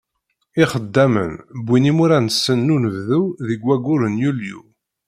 Ixeddamen 0.63 1.31
wwin 1.65 1.89
imuras-nsen 1.91 2.59
n 2.67 2.73
unebdu 2.75 3.21
deg 3.47 3.59
waggur 3.65 4.01
n 4.07 4.21
Yulyu. 4.23 4.61